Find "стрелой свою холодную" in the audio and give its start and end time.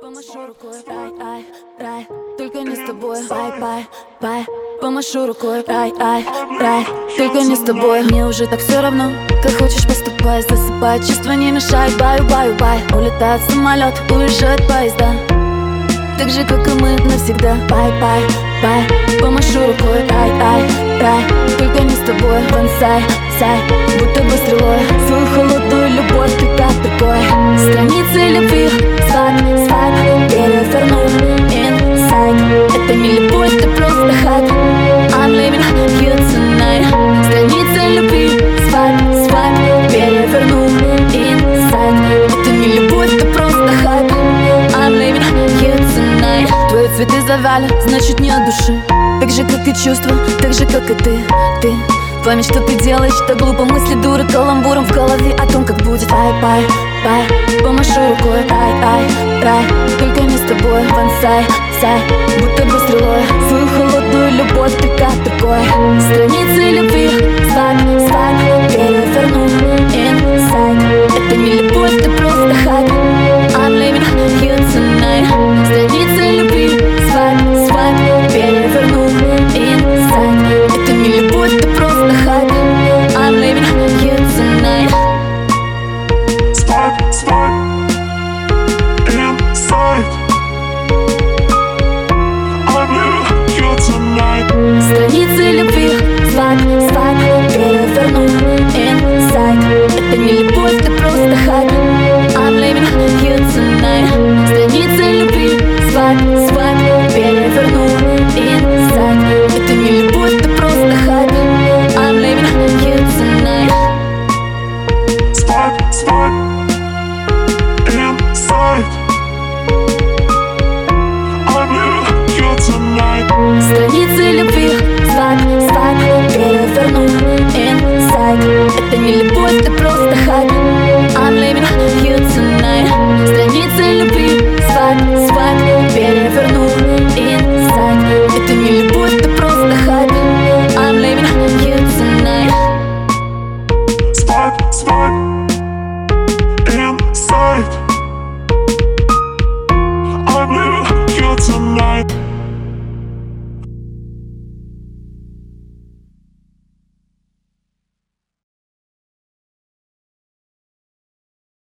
24.30-25.90, 62.80-64.32